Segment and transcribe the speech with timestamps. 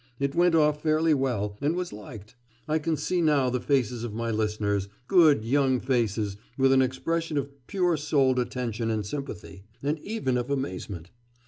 [0.19, 2.35] It went off fairly well, and was liked.
[2.67, 7.37] I can see now the faces of my listeners good young faces, with an expression
[7.37, 11.11] of pure souled attention and sympathy, and even of amazement.